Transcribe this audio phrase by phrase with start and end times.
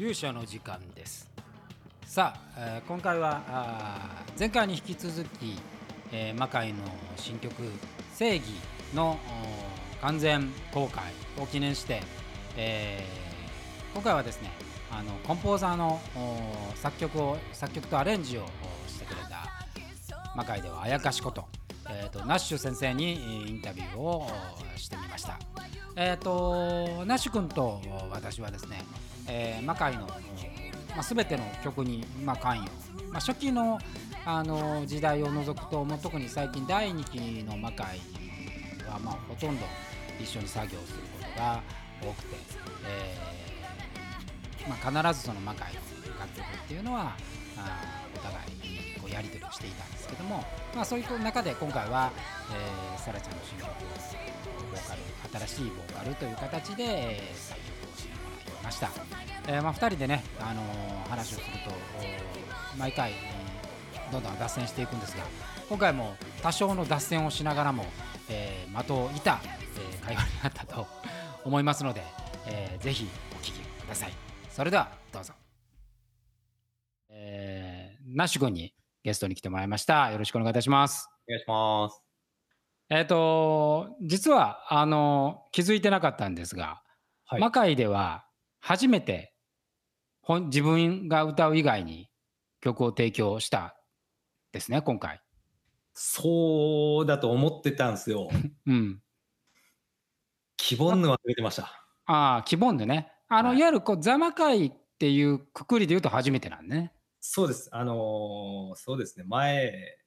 [0.00, 1.28] 勇者の時間です
[2.06, 3.42] さあ、えー今回は
[4.38, 5.58] 前回に引き続き、
[6.10, 6.78] えー魔界の
[7.16, 7.52] 新曲
[8.16, 8.46] 「正義
[8.94, 9.18] の」
[10.00, 12.02] 完全公開を記念して、
[12.56, 14.50] えー今回はですね
[14.90, 16.00] あのコンポーザーの
[16.76, 18.46] 作曲を作曲とアレンジを
[18.88, 19.46] してくれた
[20.34, 21.44] 魔界ではあやかしこと,、
[21.90, 24.30] えー、とナッシュ先生にインタビューを
[24.76, 25.38] してみました。
[25.96, 28.82] えー、とナッシュ君と私はですね、
[29.30, 32.70] えー魔界の、まあ、全ての曲に、まあ、関与、
[33.10, 33.78] まあ、初期の
[34.26, 37.98] あの時代を除くともう特に最近第2期の魔界
[38.86, 39.64] は、まあ、ほとんど
[40.20, 41.62] 一緒に作業することが
[42.02, 42.36] 多くて、
[42.86, 45.80] えーまあ、必ずその魔界の
[46.18, 47.16] 楽曲っていうのは
[47.56, 50.44] あお互いこうやり取りをしていたんですけども、
[50.74, 52.12] まあ、そういう中で今回は、
[52.52, 53.74] えー、サラちゃんの新曲を
[54.70, 57.79] ボーカル新しいボーカルという形で、作曲
[58.62, 58.90] ました、
[59.48, 61.70] えーまあ、2人でね、あのー話をすると
[62.74, 65.22] お毎回、えーどんどん脱線していくんですが
[65.68, 67.84] 今回も多少の脱線をしながらも、
[68.28, 70.86] えー的を射た、えー会話になったと
[71.44, 72.02] 思いますので、
[72.46, 74.12] えーぜひお聞きください。
[74.50, 75.32] それではどうぞ、
[77.08, 78.74] えーナッシュ君に
[79.04, 80.10] ゲストに来てもらいました。
[80.10, 81.08] よろしくお願いいたします。
[81.28, 82.02] お願いします。
[82.90, 86.82] えっ、と実はあの気づいてなかったんですが、
[87.26, 87.40] はい。
[87.40, 88.24] 魔界では
[88.60, 89.34] 初めて
[90.22, 92.10] 本自分が歌う以外に
[92.60, 93.76] 曲を提供した
[94.52, 95.20] ですね今回。
[95.92, 98.28] そうだと思ってたんですよ。
[98.66, 99.02] うん、
[100.56, 101.64] 希望の忘れてました。
[102.06, 106.92] ああ希望でねあの、はいい、わゆるこう座魔界っていうくくりで言うと初めてなんでね。
[107.20, 107.68] そうです。
[107.72, 109.24] あのーそうですね。
[109.28, 109.98] 前、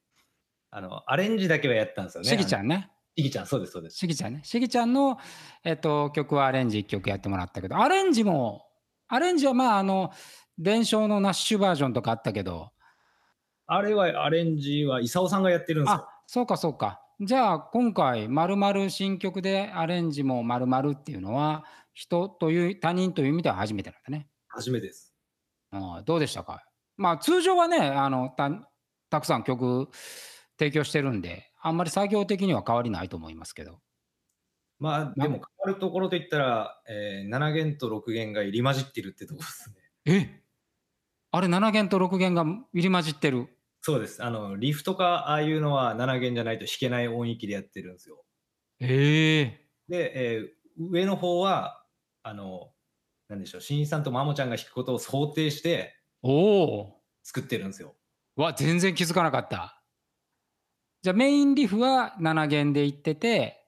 [0.70, 2.28] あの、アレンジだけはやったんですよね。
[2.28, 2.66] しぎちゃん。
[2.66, 3.96] んねしぎちゃん、そうです、そうです。
[3.98, 5.18] しぎちゃんねしぎちゃんの、
[5.62, 8.66] えっと曲はアレンジ1曲やってもらったけどアレンジも
[9.08, 10.12] アレンジはまああの
[10.58, 12.70] 伝承のナッシュバージョンとかあったけど
[13.66, 15.96] あれは、アレンジは、伊佐さんがやってるんですよ。
[15.96, 24.26] あそうかそうかじゃあ今回まるまる新曲でアレンジもまるまるっていうのは人という他人という意味では初めてなんだね。
[24.48, 25.14] 初めてです。
[25.70, 26.64] ああどうでしたか？
[26.96, 28.50] まあ通常はねあのた
[29.10, 29.88] たくさん曲
[30.58, 33.80] 提供してるんであんまり作業的には変わりないと思いますけど。
[34.78, 39.76] まあ、でも、変わるところといったら、えー7弦と6弦が入り混じってるってところですね。
[40.04, 40.42] え？
[41.30, 43.48] あれ7弦と6弦が入り混じってる？
[43.80, 44.22] そうです。
[44.22, 48.24] あの、リフとか、ああいうのは7弦じゃないと弾けない音域でやってるんですよ。
[48.80, 51.84] ええで、えー上の方は、
[52.24, 52.72] あの、
[53.28, 57.94] なんでしょう、新一さんとマモちゃんが弾くことを想定しておお作ってるんですよ。
[58.36, 59.80] わ全然気づかなかった。
[61.04, 63.62] じゃあメインリフは7弦でいってて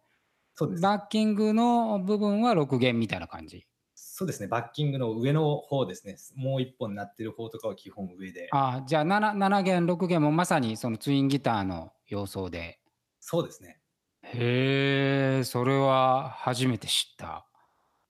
[0.55, 0.83] そうです。
[0.83, 3.67] バッキングの部分は6弦みたいな感じ。
[3.95, 6.17] そうですね、バッキングの上の方ですね。
[6.35, 8.49] もう一本なってる方とかは基本上で。
[8.53, 12.81] あじゃあ 7, 7弦6弦もまさにそのツインギターの様相で。
[13.21, 13.81] そうですね。
[14.23, 17.47] へえそれは初めて知った。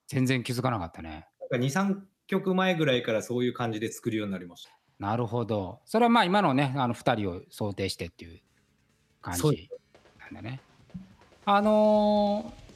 [0.06, 1.26] 全然気づかなかったね。
[1.50, 1.98] なんか2、3
[2.28, 4.70] 曲前ぐらいからそういう感じで作るようになりました。
[5.00, 5.80] なるほど。
[5.84, 8.40] それはまあ今のねあの2人を想定してっていう
[9.26, 9.68] 感じ
[10.20, 10.60] なんだね。
[11.44, 12.66] あのー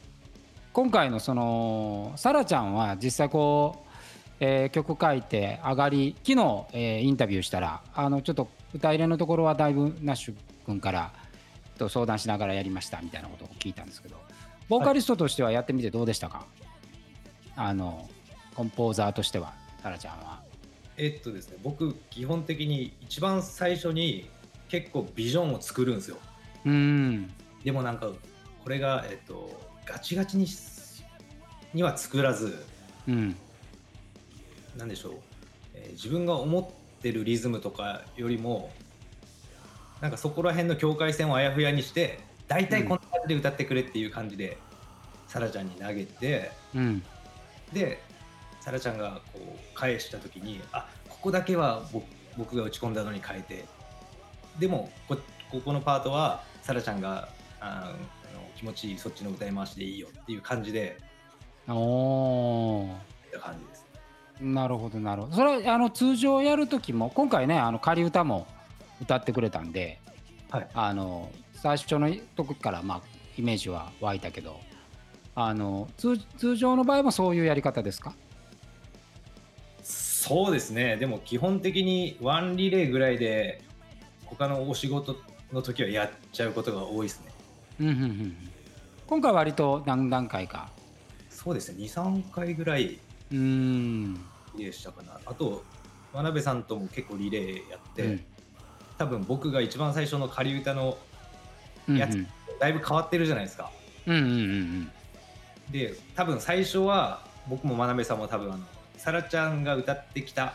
[0.73, 3.91] 今回のそのサラちゃんは実際こう、
[4.39, 10.35] えー曲書いて上がり昨日、えーインタビューしたらあのちょっと歌入れのところはだいぶナッシュ
[10.65, 11.13] 君から
[11.79, 14.17] と相談しながらやりましたみたいなことを聞いたんですけど
[14.69, 16.47] ボーカリストとしてはやってみてどうでしたか、
[17.57, 18.09] あの
[18.55, 20.41] コンポーザーとしてはサラちゃんは。
[20.97, 24.29] えっとですね、僕、基本的に一番最初に
[24.69, 26.19] 結構ビジョンを作るんですよ。
[26.65, 27.33] うん。
[27.65, 28.11] でもなんか、
[28.63, 29.51] これが、えっと、
[29.87, 31.03] ガチガチにし
[31.73, 32.65] には作らず、
[33.09, 33.37] うん。
[34.77, 35.15] なんでしょう、
[35.75, 38.71] えー自分が思ってるリズムとかよりも
[40.01, 44.59] なんかそこら辺の境界線をあやふやにして大体こんな感じで歌ってくれっていう感じで、
[45.29, 47.03] サラちゃんに投げてうん。
[47.73, 48.03] で
[48.61, 52.05] サラちゃんがこう返した時にあここだけは僕
[52.37, 53.65] 僕が打ち込んだのに変えて
[54.59, 55.19] でもこ
[55.51, 57.29] ここのパートはサラちゃんが
[57.61, 60.97] ああの気持ちいいそっちの歌い回しでいいよっていう感じで
[61.69, 62.87] お
[63.41, 63.87] 感じです。
[64.41, 65.35] なるほどなるほど。
[65.35, 68.47] それはあの通常やる時も今回ねあの仮歌も
[69.03, 69.99] 歌ってくれたんで
[70.51, 70.69] はい。
[70.73, 73.01] あの最初の時からまあ
[73.37, 74.61] イメージは湧いたけど
[75.35, 78.15] あの通通常の場合もそういうやり方ですか？
[79.83, 83.63] そうですね、でも基本的にワンリレーぐらいで、
[84.27, 85.17] 他のお仕事
[85.53, 87.33] の時はやっちゃうことが多いですね。
[87.81, 88.37] うんうんうんうん。
[89.07, 90.71] 今回は割と何段階か？
[91.29, 92.99] そうですね、2、3回ぐらい、
[93.33, 94.15] うーん
[94.57, 95.19] リレーしたかな。
[95.25, 95.65] あと
[96.13, 98.25] 真鍋さんとも結構リレーやって、うん。
[98.99, 100.99] 多分僕が一番最初の仮歌の
[101.89, 102.27] うんやつ
[102.61, 103.71] だいぶ変わってるじゃないですか。
[104.07, 104.91] うんうんうん
[105.71, 108.65] で多分最初は僕も真鍋さんも多分あの
[108.99, 110.55] サラちゃんが歌ってきた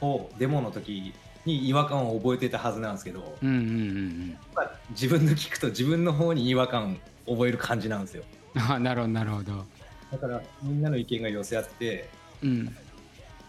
[0.00, 1.14] 方デモの時
[1.44, 4.38] に違和感を覚えてたはずなんですけど、うんうんうんうん。
[4.54, 8.24] まあ自分の聞くと自分の方に違和感覚える感じなんですよ。
[8.54, 9.64] うんあなるほどなるほど。
[10.10, 12.08] だからみんなの意見が寄せ合って
[12.42, 12.76] うん。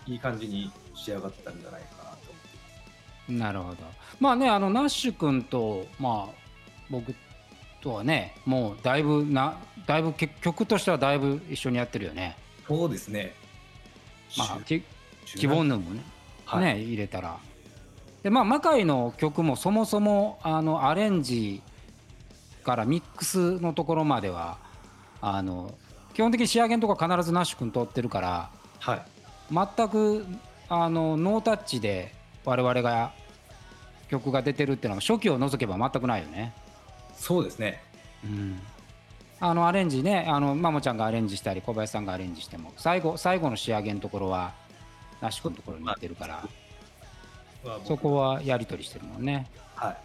[0.08, 2.08] いい感じに仕上がったんじゃないかなと。
[2.08, 2.18] 思っ
[3.28, 3.78] てなるほど。
[4.20, 6.36] まあねあのナッシュ君とまあ
[6.90, 7.14] 僕
[7.82, 12.38] とはねもうだいぶなだいぶけ曲としてはだいぶ一緒にやってるよね。
[12.68, 13.34] そうですね。
[14.38, 14.84] まあき
[15.26, 16.02] 十希望のもね,、
[16.46, 16.76] はい。
[16.76, 17.38] ね入れたら
[18.24, 21.62] でまあ魔界の曲もそもそもあのアレンジ
[22.64, 24.58] からミックスのところまでは
[25.22, 25.74] あの
[26.14, 29.02] 基本的に仕上げのところは必ずナッシュ君通ってるからはい。
[29.52, 30.26] 全く
[30.70, 32.14] あのノータッチで
[32.46, 33.12] 我々が
[34.10, 36.54] 曲が出てるっていうのは初期を除けば全くないよね。
[37.16, 37.82] そうですね。
[38.24, 38.60] うん、
[39.40, 44.54] あのアレンジねあのマモちゃんがアレンジしたり小林さんがアレンジしても最後最後の仕上げのところは
[45.22, 46.48] ナッシュ君のところに行ってるから
[47.86, 49.48] そこはやり取りしてるもんね。
[49.75, 49.98] はい。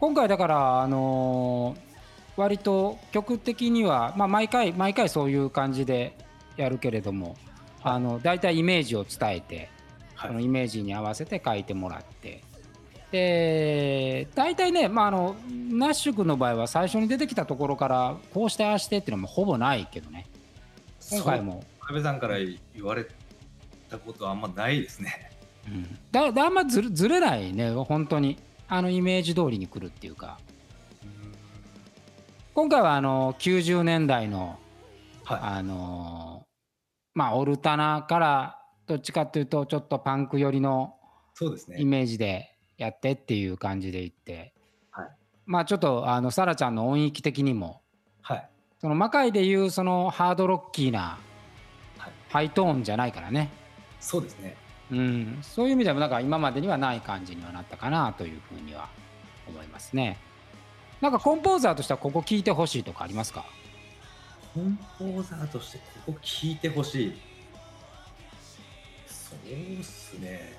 [0.00, 1.94] 今回だからあのー
[2.36, 6.16] 割と曲的には、まあ、毎回毎回そういう感じで
[6.56, 7.36] やるけれども
[7.82, 9.70] あの大体イメージを伝えて
[10.14, 10.30] はい。
[10.30, 12.42] そのイメージに合わせて書いてもらって。
[13.10, 15.36] で大体ね、まあ、あの
[15.70, 20.26] ナッシュ君の場合は最初に出てきたところからこうしてああしてっていうのもほぼないけどね。
[21.10, 23.06] 今回も、安倍さんから言われ
[23.88, 25.30] たことはあんまないですね。
[25.30, 25.33] うん、
[26.10, 28.38] だだあんまずれずれないね本当に。
[28.66, 30.38] あのイメージ通りに来るっていうか。
[32.54, 34.58] 今回はあの90年代の
[35.24, 35.40] はい。
[35.42, 36.44] あのー
[37.16, 40.96] まあオルタナからどっちかっていうとちょっとパンク寄りの
[41.76, 44.52] イメージでやってっていう感じでいって、
[44.90, 45.08] はい。
[45.46, 47.82] まあちょっとあのサラちゃんの音域的にも。
[48.20, 48.48] はい。
[48.80, 51.18] その魔界でいうそのハードロッキーな
[51.98, 52.12] はい。
[52.28, 53.50] ハイトーンじゃないからね、
[54.00, 54.56] そうですね
[54.90, 58.88] うん、そういう意味でもなんか今までにはない感じにはなったかなというふうには
[59.48, 60.18] 思いますね。
[61.00, 63.44] なんかコンポーザーとしてはここ聞いてほしいとかありますか？
[64.54, 67.12] コンポーザーとしてここ聞いてほしい。
[69.06, 70.54] そうっすね。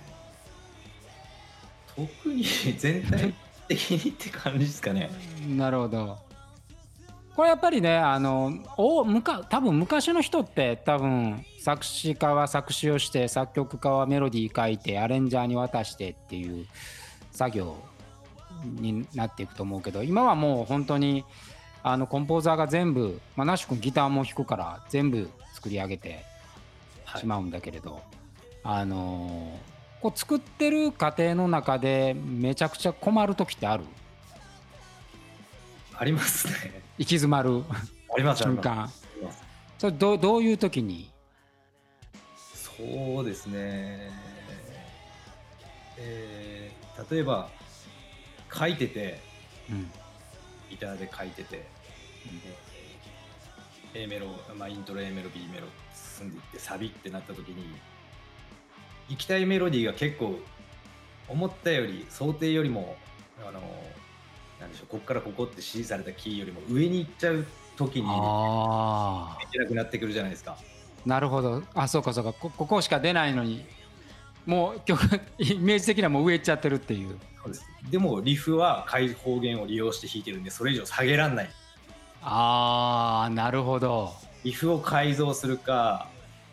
[1.96, 2.44] 特に
[2.78, 3.34] 全体
[3.70, 5.10] 的にって感じですかね。
[5.48, 6.25] なるほど。
[7.36, 16.66] これやっぱりねあのおむか多分昔の人って多分作詞家は作詞をして作曲家はメロディー書いてアレンジャーに渡してっていう
[17.32, 17.76] 作業
[18.64, 21.26] になっていくと思うけど今はもう本当に
[21.84, 26.24] あのコンポーザーが全部、まあ、ナッシュ君ギターも弾くから全部作り上げて
[27.04, 27.22] はい。
[27.22, 28.02] しまうんだけれど、
[28.64, 29.60] あの
[30.02, 33.84] こう作ってる過程の中でめちゃくちゃ困る時ってある？
[35.98, 36.82] ありますね。
[36.98, 37.64] 行き詰まる。
[38.14, 38.90] あります瞬間。
[39.78, 41.10] それどうどういう時に？
[42.54, 44.12] そうですね。
[45.98, 46.76] えー
[47.12, 47.50] 例えば
[48.54, 49.20] 書いてて
[49.70, 49.92] うん。
[50.70, 51.68] ギターで書いてて、
[53.94, 54.28] えー A メロ、
[54.58, 57.66] まあ、イントロ A メロ B メロ進んでいってサビってなった時に
[59.08, 60.38] 行きたいメロディーが結構
[61.30, 62.98] 思ったより想定よりも
[63.48, 63.62] あの
[64.60, 67.46] なんでしょうここからここって指示されたキーよりも上に行っちゃう
[67.76, 70.58] 時にあいけなくなってくるじゃないですか。
[70.58, 71.62] あなるほど。
[71.74, 72.34] あそうかそうか。
[72.34, 73.66] こここしか出ないのに
[74.46, 75.04] もう曲
[75.38, 77.18] イメージ的にはもう上行っちゃってるっていう。
[77.44, 77.66] そうです。
[77.90, 81.50] でもリフは開放弦を利用して弾いてるんでそれ以上下げらんない。
[82.22, 84.14] ああなるほど。
[84.44, 86.08] リフを改造するか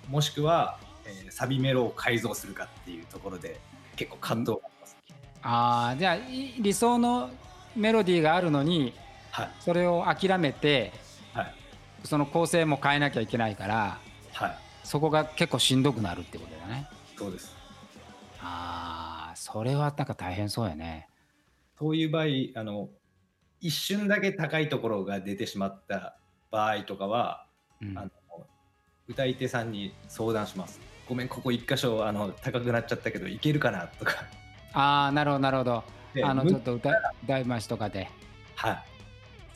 [0.09, 3.59] もしくは、えーサビメロを改造するかっていうところで
[3.97, 4.97] 結構葛藤があります、
[5.43, 7.31] ああじゃあい理想の
[7.77, 8.95] メロディーがあるのに
[9.31, 9.51] はい。
[9.61, 10.93] それを諦めて
[11.33, 11.55] はい。
[12.05, 13.99] その構成も変えなきゃいけないから
[14.33, 14.59] はい。
[14.85, 16.89] そこが結構しんどくなるってことだね。
[17.17, 17.55] そうです。
[18.41, 21.09] ああそれはなんか大変そうやね。
[21.79, 22.25] そういう場合
[22.55, 22.89] あの
[23.61, 26.17] 一瞬だけ高いところが出てしまった
[26.51, 27.47] 場合とかは
[27.81, 27.99] うん。
[27.99, 28.11] あの
[29.09, 33.89] 歌い手さんに相談しますごめんここ一箇所あの高くなっちゃったけどいけるかな？
[33.89, 34.13] とか。
[34.73, 35.71] ああなるほどなるほど。
[35.81, 35.83] で
[36.23, 36.91] あのむちょっと歌
[37.25, 38.09] 歌い回しとかで。
[38.57, 38.83] はい。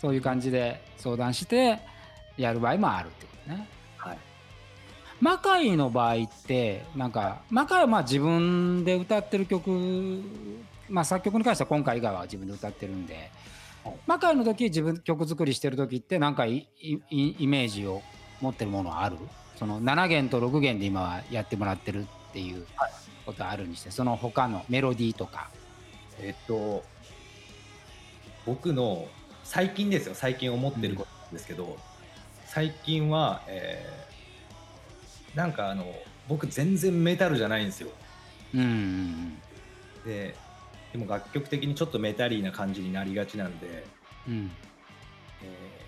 [0.00, 1.78] そういう感じで相談して
[2.36, 3.68] やる場合もあるってことね。
[3.96, 4.18] はい。
[5.20, 10.22] 魔界の場合ってなんか魔界はまあ自分で歌ってる曲
[10.88, 13.30] まあ作曲に関しては今回以外は自分で歌ってるんで
[13.84, 13.96] はい。
[14.06, 16.68] 魔界の時自分曲作りしてる時ってなんかイ
[17.10, 18.02] メージを
[18.40, 19.16] 持ってるものはある？
[19.58, 22.92] その7弦と6弦で今はやってもらってるっていうはい。
[23.24, 25.50] ことあるにしてその他のメロディーとか
[26.20, 26.84] えっと
[28.44, 29.08] 僕の
[29.44, 30.14] 最近ですよ。
[30.14, 31.78] 最近思ってることなんですけど、
[32.46, 34.06] 最近は、えー
[35.36, 35.84] なんかあの
[36.28, 37.90] 僕全然メタルじゃないんですよ。
[38.54, 39.38] うんうん
[40.04, 40.34] で
[40.92, 43.84] でも楽曲的にちょっとメタリーな感じになりがちなんで、
[44.26, 44.32] うん。
[44.32, 44.50] うん
[45.42, 45.86] えー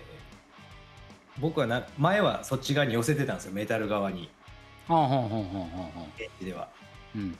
[1.39, 3.53] 僕はな前はそっち側に寄せてたんですよ。
[3.53, 4.29] メタル側に。
[4.89, 6.67] ほんほんほんほんほんほん現地では。
[7.15, 7.37] うん。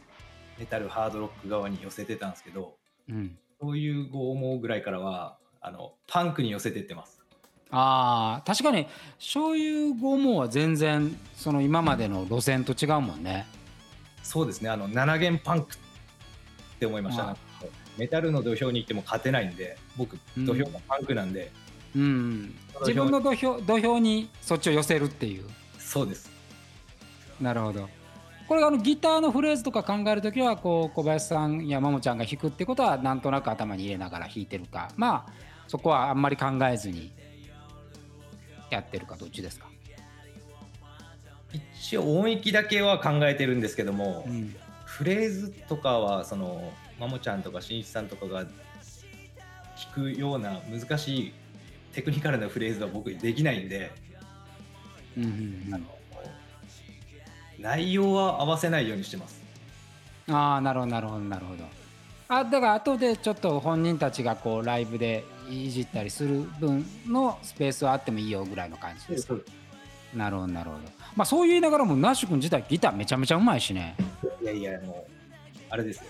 [0.58, 2.76] メタルハードロック側に寄せてたんですけど
[3.10, 3.38] うん。
[3.60, 7.20] そういう拷問ぐらいからはあのパンクに寄せてってます。
[7.72, 8.88] あー確かに
[9.20, 13.46] そういう拷問は全然その今までの路線と違うもんね。
[14.24, 14.70] そうですね。
[14.70, 15.78] あの7弦パンクっ
[16.80, 17.36] て思いました、
[17.98, 20.46] メタルの土俵に行っても勝てないんで僕うん。
[20.46, 21.52] 土俵がパンクなんで、
[21.96, 25.44] うん自分の土俵土俵にそっちを寄せるっていう。
[25.78, 26.32] そうです。
[27.42, 27.90] なるほど
[28.50, 34.90] これあのギターのフレーズとか考えるときはこう小林さんやももちゃんが弾くってことはなんとなく頭に入れながら弾いてるか。
[34.98, 35.32] まあ
[35.68, 37.12] そこはあんまり考えずに
[38.72, 39.68] やってるかどっちですか、
[41.76, 44.56] 一応音域だけは考えてるんですけども、うん。
[44.84, 48.52] フレーズとかはそのマモちゃんとかしんいちさんとかが弾
[49.94, 51.34] くような難しい
[51.94, 53.92] テクニカルなフレーズは僕できないんで、
[55.16, 55.70] うんうん。
[55.72, 55.86] あの
[57.60, 59.42] 内容は合わせないようにしてます。
[60.28, 61.64] うん、ああなるほどなるほどなるほど。
[62.30, 69.34] あだから後でちょっと本人たちがこうライブでいじったりする分のスペースはあってもいいよぐらいの感じですか？
[70.14, 70.84] なるほどなるほど。
[71.16, 73.96] まあそう言いながらもナッシュ君自体ギターめちゃめちゃうまいしね。
[74.42, 75.12] いやいやもう
[75.70, 76.04] あれですよ。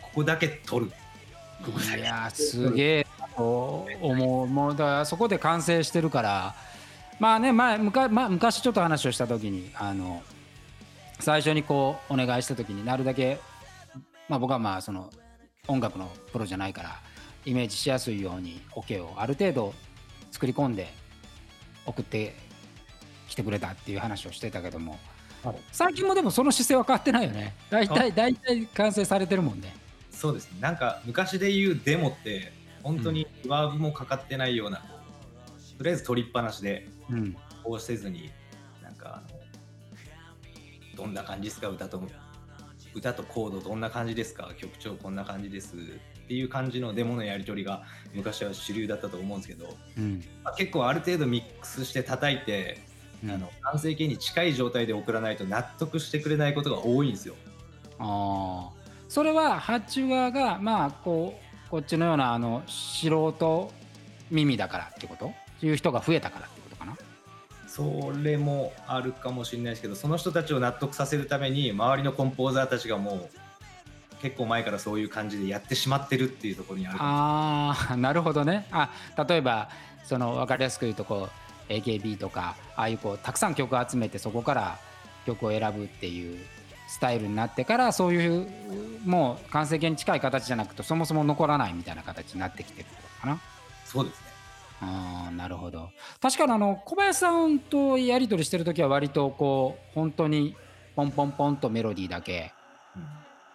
[0.00, 0.92] ここだけ取る。
[1.64, 2.00] ここだけ。
[2.00, 4.46] いやーすげえと思う。
[4.46, 6.54] もうだからそこで完成してるから。
[7.18, 10.22] まあね前昔,、まあ、昔ちょっと話をした時にあの
[11.20, 13.38] 最初にこうお願いした時になるだけ、
[14.28, 15.10] まあ、僕はまあその
[15.66, 17.00] 音楽のプロじゃないから
[17.44, 19.74] イメージしやすいようにオ、ケをある程度
[20.30, 20.88] 作り込んで
[21.86, 22.34] 送って
[23.28, 24.98] きてくれたっていう話をしてたけども
[25.42, 25.56] はい。
[25.72, 27.54] 最近もでもその姿勢は変わってないよね。
[27.70, 29.74] 大体大体完成されてるもんね。
[30.10, 30.58] そうですね。
[30.60, 34.78] なんか昔で言うデモって本当にリバーブもかかってないような、
[35.76, 37.36] とりあえず取りっぱなしでうん。
[37.62, 38.30] こうせずに
[40.98, 41.68] どんな感じですか？
[41.68, 42.02] 歌と
[42.92, 44.50] 歌とコードどんな感じですか？
[44.58, 45.78] 曲調こんな感じですっ
[46.26, 50.24] ていう感じのデモのやり取りが昔は主流だったと思うんですけど、うん。
[50.42, 52.80] まあ結構ある程度ミックスして叩いて、
[53.22, 53.30] うん。
[53.30, 57.36] あの完成形に近い状態で送らないと納得してくれないことが多いんですよ。
[58.00, 58.78] ああ
[59.08, 63.72] それは発注側がまあこうこっちのようなあの素人
[64.30, 65.32] 耳だからってこと？
[65.60, 66.48] いう人が増えたから
[67.68, 73.28] それもあるかもしれないですけどその人たちを納得させるために周りのコンポーザーたちがもう
[74.22, 78.66] 結構前からそういう感じでやってしまってるっていうところにあるああなるほどね。
[78.72, 78.90] あ
[79.28, 79.68] 例えば
[80.04, 81.28] その分かりやすく言うとこ
[81.68, 84.78] う AKB とかああいうこうたくさん曲を集めてそこから
[85.26, 86.38] 曲を選ぶっていう
[86.88, 88.48] スタイルになってからそういう
[89.04, 93.40] もう完成形に近い形じゃなくてそもそも残らないみたいな形になってきてるってことかな。
[93.84, 94.20] そうです。
[94.22, 94.27] ね。
[94.80, 95.90] ああなるほど。
[96.20, 100.56] 確かにあの小林さんとやり取りしてる時は割とこう本当に
[100.94, 102.52] ポンポンポンとメロディーだけ
[102.96, 103.02] うん。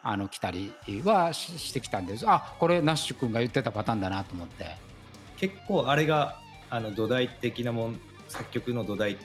[0.05, 0.73] あの来たり
[1.05, 2.25] はししてきたんです。
[2.27, 4.75] あこれナッシュ君が言ってたパターンだなと思って。
[5.37, 6.39] 結構あれが
[6.69, 9.17] あの土台的なもん作曲の土台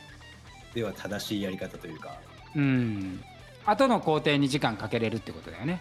[0.74, 2.20] では正しいやり方というか。
[2.54, 3.20] うん。
[3.66, 5.80] 後の工程に時間かけれるってことだよね。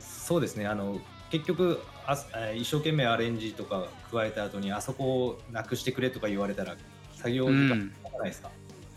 [0.00, 0.66] そうですね。
[0.66, 0.98] あの
[1.30, 6.76] 結局あえー一生懸命アレンジとか加えた後にあそこをなくしてくれとか言われたら
[7.14, 8.50] 作業時間かかないですか、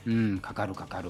[0.05, 0.39] うん。
[0.39, 1.09] かかるかかる。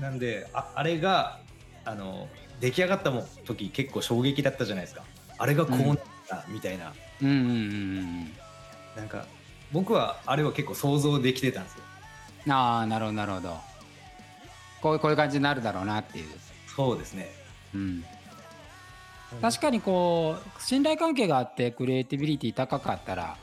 [0.00, 1.40] なんでああれが
[1.84, 2.28] あの
[2.60, 5.02] 出来上がったも時結構衝撃だったじゃないですか。
[5.38, 6.92] あれがこうなったみたいな、
[7.22, 7.28] うん。
[7.28, 8.32] うんうんうん
[8.96, 9.26] なんか
[9.72, 11.78] 僕はあれは結構想像できてたんですよ。
[12.46, 13.56] うんああなるほどなるほど。
[14.80, 16.26] こうこういう感じになるだろうなっていう。
[16.76, 17.32] そうですね。
[17.74, 18.04] うん
[19.40, 23.36] 確かにこう信頼関係があってクリエイティビリティ高かったら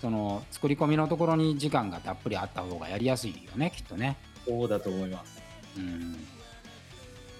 [0.00, 4.16] その作り込みのところに時間がたっぷりあった方がやりやすいよねきっとね。
[4.46, 5.42] そうだと思います。
[5.76, 6.16] うん、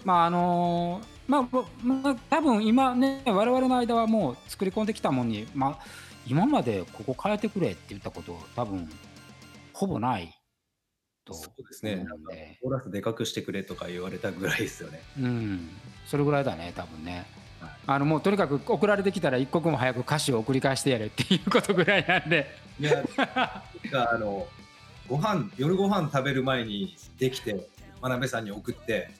[0.05, 5.85] まああのまあぼまあ多分今ね我々の間はもう作り込んできたもんに、まあ、
[6.27, 8.89] 今までここ変えてくれって言ったこと多分
[9.73, 10.39] ほぼない
[11.25, 11.95] とそうですね。
[11.95, 15.01] 思なんで、コーラスでかくしてくれとか言われたぐらいですよね。
[15.19, 15.71] うん、
[16.07, 17.25] それぐらいだね多分ね。
[17.61, 17.71] はい。
[17.87, 22.47] あのもうとにかく送られてきたら一刻も早く歌詞を送り返してやれっていうことぐらいなんで。
[22.81, 23.05] いや
[23.93, 24.47] あの
[25.09, 27.69] ご飯夜ご飯食べる前にできて
[28.01, 29.11] 真鍋さんに送って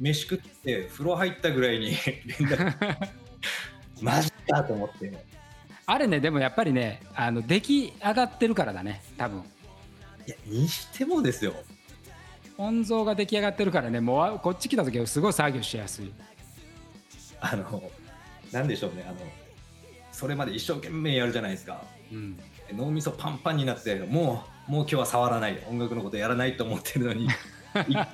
[0.00, 3.08] 飯食って風呂入ったぐらいに連 絡
[4.00, 5.12] マジだと思って。
[5.88, 9.40] あれねでもやっぱりねあの出来上がってるからだね多分。
[10.26, 11.54] いやにしてもですよ。
[12.58, 16.12] 温蔵が出来上がってるからねもうこっち来た時はすごい作業しやすい
[17.40, 17.82] あの
[18.52, 19.18] なんでしょうねあの
[20.12, 21.82] それまで一生懸命やるじゃないですか。
[22.10, 22.38] うん。
[22.72, 27.28] 脳みそパンパンになってもうもう今日は触らない音楽のことやらないと思ってるのに
[27.74, 28.08] 行っ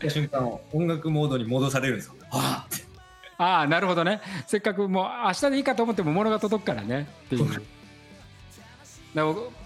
[0.00, 2.14] た瞬間音楽モードに戻されるんですよ。
[2.30, 2.66] は
[3.38, 4.20] あああなるほどね。
[4.46, 7.62] せっかくもう明日でいいかと思っても物が届くからねっていう。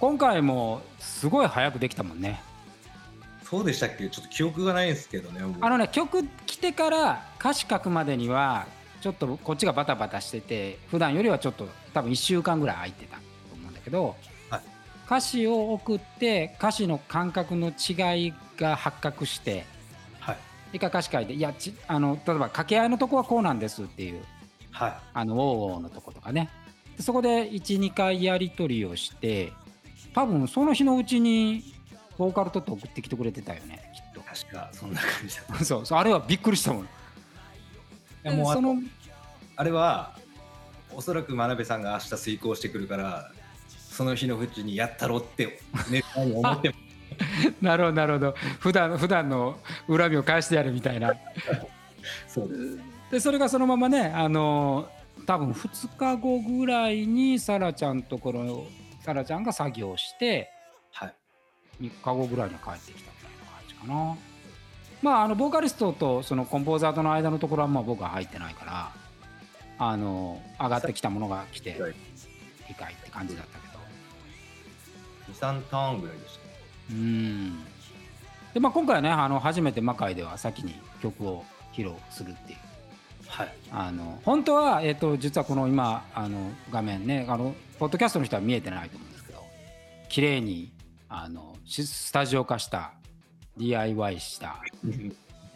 [0.00, 2.40] 今回もすごい早くできたもんね。
[3.44, 4.08] そうでしたっけ？
[4.10, 5.40] ちょっと記憶がないんですけどね。
[5.42, 5.64] 僕。
[5.64, 8.66] あのね曲来てから歌詞書くまでには
[9.00, 13.22] ちょっとこっちがバタバタしてて普段よりはちょっと多分1週間ぐらい空いてたと
[13.54, 14.16] 思うんだけど、
[14.50, 14.62] はい。
[15.06, 19.64] 歌詞を送って歌詞の感覚の違いが発覚して
[20.20, 20.36] はい。
[20.74, 24.22] 一回歌詞書いていやちあの例えば掛け合いのとこはこうなんですっていう
[24.72, 26.50] はあのウォーウォーのとことかね。
[26.96, 29.52] でそこで12回やり取りをして
[30.14, 31.62] 多分その日のうちに
[32.16, 34.20] ボーカル取って送ってきてくれてたよねきっと。
[34.20, 35.62] い確かそんな感じだった。
[35.62, 36.88] い そうそうあれはびっくりしたもん
[38.30, 38.76] やもうあその
[39.56, 40.16] あれは
[40.94, 43.30] おそらく真鍋さんが明日遂行してくるから
[43.68, 45.60] その日のうちにやったろって
[46.14, 46.74] 思って
[47.60, 48.34] なるほどなるほど。
[48.60, 49.58] 普段普段の
[49.88, 51.12] 恨みを返してやるみたいな。
[52.28, 52.78] そうです。
[53.10, 54.88] でそれがそのままねあの
[55.26, 58.66] 多分2日後ぐらいにさらちゃんところ
[59.00, 60.50] さらちゃんが作業して
[60.92, 61.14] はい。
[61.80, 64.16] 3日後ぐらいに帰ってきたみたいな感じかな
[65.02, 68.92] まああのボーカリストとそのコンポーザーとの間のところはまあ僕は入ってないから
[69.78, 71.94] あの上がってきたものが来てはい。
[72.68, 73.78] 理解って感じだったけど。
[75.32, 76.44] 23ターンぐらいでした。
[76.44, 76.50] ね。
[76.90, 77.64] うん。
[78.54, 82.58] でまあ今回はねあの初めて魔界では先に曲を披露するっていう。
[83.28, 83.54] はい。
[83.70, 89.44] あの本当は、えっと実はこの今あの画面ねあのポッドキャストの人は見えてないと思うんですけど
[90.08, 90.70] 綺麗に
[91.08, 92.92] あのしスタジオ化した
[93.58, 94.56] DIY した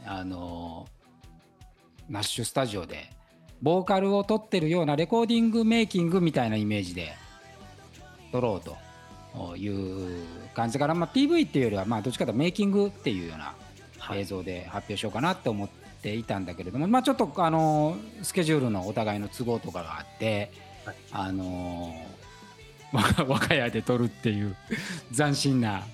[0.04, 0.86] あの
[2.08, 3.10] ナッシュスタジオで
[3.62, 7.12] ボーカルを撮ってるようなレコーディングメイキングみたいなイメージで
[8.32, 13.54] 撮ろうという感じだから、まあ、PV っていうよりは、まあ、どっちかというとメイキングっていうような
[14.02, 14.20] はい。
[14.20, 15.68] 映像で発表しようかなって思っ
[16.02, 20.50] ていたんだけれども、まあ、ちょっとあのスケジュールのお互いの都合とかがあって、
[20.84, 20.96] はい。
[21.12, 21.94] あの
[22.92, 24.56] わ我が家で撮るっていう
[25.16, 25.84] 斬新な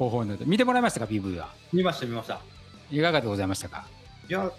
[0.00, 1.50] 方法になって見てもらいましたか PV は？
[1.74, 2.40] 見ました見ました。
[2.90, 3.84] いかがでございましたか？
[4.30, 4.50] いや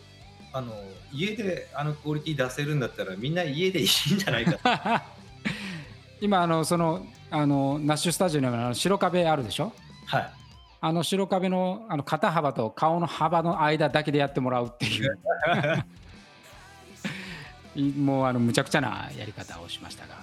[0.54, 0.71] あの
[1.12, 3.88] 家であのクオリティ出せるんだったらみんな家でいいん
[4.19, 5.04] じゃないか。
[6.21, 9.73] 今あのそのあのナッシュスタジオにあの白壁あるでしょ？
[10.06, 10.30] はい。
[10.80, 15.17] あの白壁のあの肩幅と顔の幅の間だけでやってもらうっていう。
[17.75, 20.15] い もうあのむちゃくちゃなやり方をしましたが。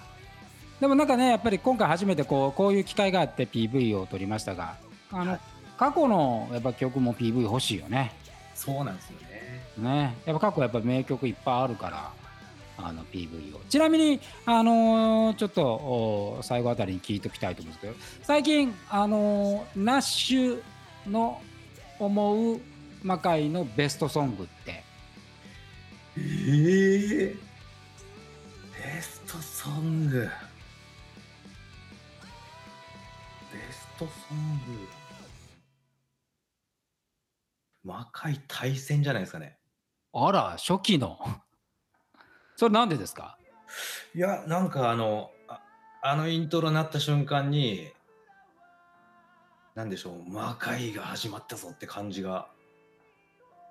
[0.81, 4.76] でもなんかねやっぱり今回初めてこうこういう機会があって PV を撮りましたが
[5.12, 5.40] あの、はい。
[5.78, 8.12] 過去のやっぱ曲も PV 欲しいよね。
[8.54, 9.88] そうなんですよね。
[9.90, 10.16] ね。
[10.26, 12.10] やっぱ過去やっぱ名曲いっぱいあるから
[12.76, 13.60] あの PV を。
[13.68, 20.62] ちなみにあのーちょっとお最後あたりに聞いておきたいと思うんですけど最近あのーナッシュ
[21.06, 21.40] の
[22.00, 22.60] 思う
[23.02, 24.82] 魔界のベストソングって。
[26.16, 27.36] ええ
[28.94, 30.28] ベストソング。
[33.52, 34.97] ベストソング
[37.88, 39.57] 魔界対戦じゃないですかね。
[40.12, 41.18] あら初期の。
[42.57, 43.38] それなんでですか？
[44.14, 45.61] いやなんかあのあ
[46.03, 47.90] あのイントロ鳴った瞬間に
[49.74, 52.48] なんでしょう魔界が始まったぞって感じが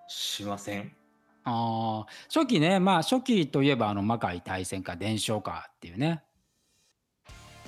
[0.07, 0.95] しません？
[1.43, 6.23] あー初期ねまあ初期といえばあの魔界大戦か伝承かっていうね。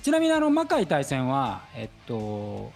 [0.02, 2.72] ちなみにあの魔界大戦はえっと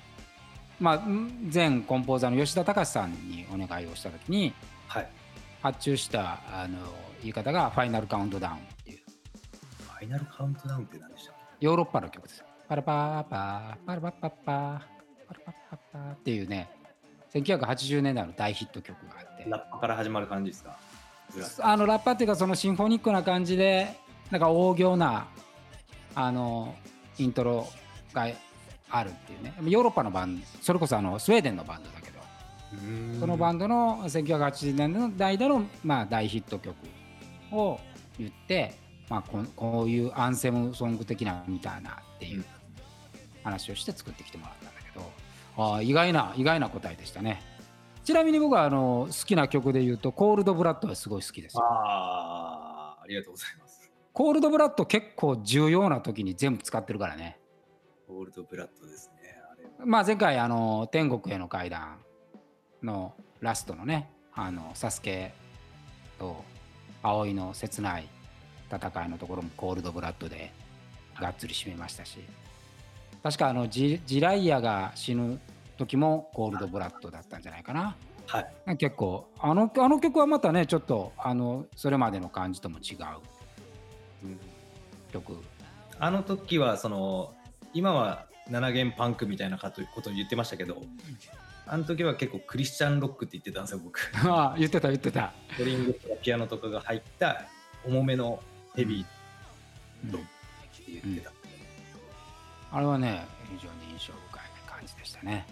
[0.83, 4.53] まあん前コンポーザーの吉田隆さんにお願いをした時に
[4.87, 5.07] はい。
[5.61, 6.77] 発注したあの
[7.21, 8.97] 言い方がファイナルカウントダウンっていう。
[9.79, 12.43] ファイナルカウントダウンって何でしたっヨーロッパの曲です。
[12.67, 14.79] パラパーパーパラパッパッパーパラ
[15.45, 16.69] パッパッパーっていうね
[17.33, 19.45] 1980年代の大ヒット曲があって。
[19.45, 20.77] けラッパから始まる感じですか？
[21.61, 23.95] あのラッパっていうかそのシンフォニックな感じで
[24.31, 25.27] なんか大行な
[26.13, 26.75] あの
[27.17, 27.67] イントロ
[28.13, 28.27] が
[28.95, 29.53] あるっていうね。
[29.63, 32.19] ヨーロッパのバンドそれこそあのスウェーデンのバンドだけど
[33.19, 36.75] そのバンンドの1980年代での、まあ、大ヒット曲
[37.51, 37.79] を
[38.19, 38.75] 言って、
[39.09, 42.45] まあ、こんこういうアンセムソング的なみたいなっていう
[43.43, 47.41] 話をして作ってきてもらったんだけどあ意外な意外な答えでしたね。
[48.03, 51.57] ちなみに僕はあの好きな曲で言うとコールドブラッドはすごい好きです。
[51.57, 53.89] あ、ありがとうございます。
[54.11, 57.39] コールドブラッド結構重要な時に全部使ってるからね
[58.13, 59.35] ゴールドブラッドですね。
[59.51, 61.97] あれまあ前回あの天国への階段
[62.83, 65.33] のラストのねあのサスケ
[66.19, 66.43] と
[67.01, 68.07] 葵の切ない
[68.71, 70.51] 戦いのところもコールドブラッドで
[71.19, 72.19] がっつり締めましたし
[73.23, 75.39] 確かあのジジライアが死ぬ
[75.77, 77.95] 時もコールドブラッドだったんじゃないかな
[78.27, 78.77] はい。
[78.77, 82.97] 結構あのあの曲はまたねちょっとあのそれまでの感じとも違う
[84.23, 84.39] うん
[85.11, 85.35] 曲
[85.99, 87.33] あの時はその
[87.73, 90.81] 今は7弦パンクみたいなことことを言ってましたけど、
[91.65, 93.99] あの時は結構クリスチャンロックって言ってたんですよ僕。
[94.27, 97.45] ああ言ってた言ってた、ストリングとかピアノとかが入った
[97.85, 98.41] 重めの
[98.75, 99.05] ヘビ
[100.05, 100.27] うんーって
[100.87, 101.31] 言ってた。
[102.71, 103.25] あれはね
[103.57, 105.45] 非常に印象深い感じでしたね。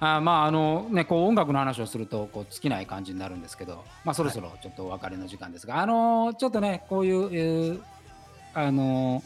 [0.00, 7.82] あまああのねこう音楽の話をするとこう尽きない感じになるんですけど、まあ、そろそろちょっとお別れの時間ですが、あのちょっとねこういう、えー
[8.54, 9.22] あの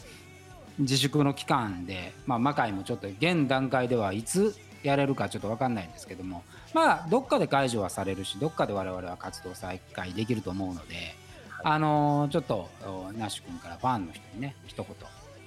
[0.79, 11.15] 自粛の期間で、まあ、魔界もちょっと現段階ではいつやれるかちょっと分かんないんですけどもまあどっかで解除はされるしどっかで我々は活動再開できると思うので、
[11.63, 14.95] あのちょっとおナッシュ君からファンの人にね一言、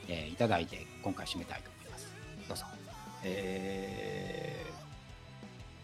[0.09, 2.15] えーいただいて今回締めたいと思います。
[2.49, 2.65] どうぞ。
[3.25, 4.77] えー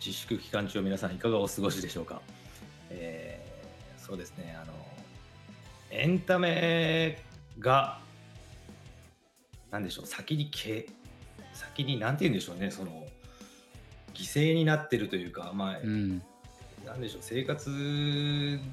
[0.04, 2.20] 自粛期間中皆さんいかがお過ごしでしょうか、
[2.90, 4.72] えーそうですねあの
[5.90, 7.22] エンタメ
[7.58, 8.00] が
[9.72, 10.86] 何でしょう先にけ
[11.54, 13.06] 先に何て言うんでしょうねその
[14.14, 16.22] 犠牲になってるというかまあ、うん。
[16.86, 17.70] なんでしょう生活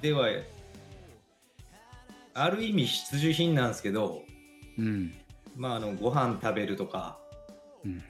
[0.01, 0.27] では
[2.33, 4.23] ある意味必需品なんですけど
[4.77, 5.13] うん。
[5.55, 7.17] まああのご飯食べるとか
[7.85, 8.03] うん。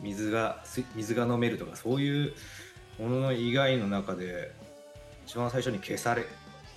[0.00, 2.34] 水がす水が飲めるとかそういう
[2.98, 4.52] ものの以外の中で
[5.26, 6.26] 一番最初に消され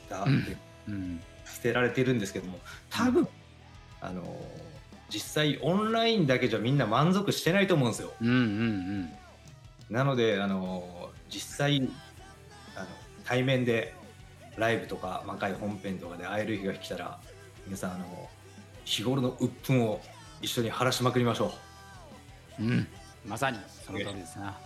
[0.10, 0.44] た、うん。
[0.44, 0.58] で
[0.90, 1.22] うん。
[1.46, 2.60] 捨てられてるんですけども
[2.90, 3.28] 多分
[4.02, 4.24] あの
[5.10, 8.14] 実際オンラインだけじゃみんな満足してないと思うんですよ。
[8.22, 9.10] うんうん
[9.90, 11.90] なのであの実際
[12.76, 12.88] あの
[13.24, 13.94] 対面で
[14.58, 17.20] ライブとか魔界本編とかで会える日が来たら
[17.66, 18.30] 皆さんあの
[18.84, 20.02] 日頃の鬱憤を
[20.42, 21.54] 一緒に晴らしまくりましょ
[22.60, 22.64] う。
[22.64, 22.72] うん。
[22.72, 22.88] うん
[23.26, 24.58] まさにその通りですな。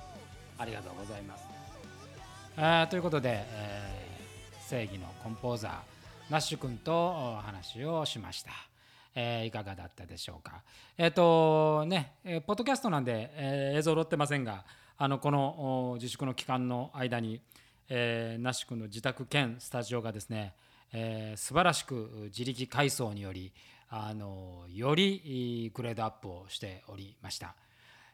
[0.57, 1.43] ありがとうございます。
[2.57, 4.01] あーということで、えー
[4.71, 8.51] 正義のコンポーザーナッシュ君とお話をしました、
[9.15, 10.61] えーいかがだったでしょうか？
[10.97, 14.63] えっ、とね、えーポッドキャストなんで、えー映像載ってませんが
[14.97, 17.41] あのこの自粛の期間の間に、
[17.89, 20.53] えー那須君の自宅兼スタジオがですね、
[20.93, 23.51] えー素晴らしく自力改装により
[23.89, 27.55] あのよりグレードアップをしておりました。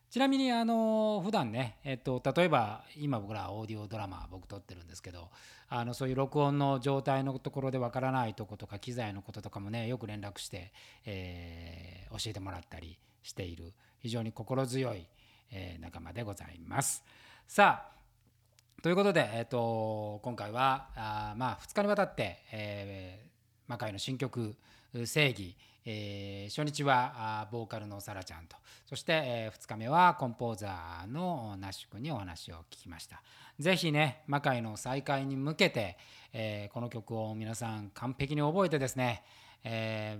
[0.09, 5.29] ちなみにあの普段ね、えっと、例えば今僕らオーディオドラマ僕撮ってるんですけど
[5.67, 10.71] あのそういう録音の状態のところでわからないとことか機材のこととかもねよく連絡して、
[11.05, 15.05] えー教えてもらったりしている非常に心強い、
[15.51, 17.03] えー仲間でございます。
[17.45, 23.27] さあということで、えっと今回はあまあ2日にわたって、えー
[23.67, 24.55] 魔界の新曲
[25.05, 25.57] 「正義」
[25.89, 28.57] えー初日はボーカルのサラちゃんと。
[28.85, 33.21] そして、え2日目はコンポーザーのナッシュ君にお話を聞きました。
[33.57, 35.97] ぜひね魔界の再開に向けて、
[36.33, 39.23] えーこの曲を皆さん完璧に覚えてですね、
[39.63, 40.19] え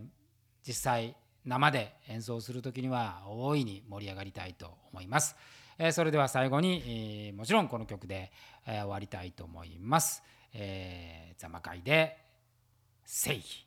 [0.65, 5.35] 実際生で演奏する時には大いに盛り上がりたいと思います、
[5.77, 8.31] えそれでは最後に、えもちろんこの曲で、
[8.65, 12.17] え終わりたいと思います、えー、ザ魔界で
[13.05, 13.66] 正義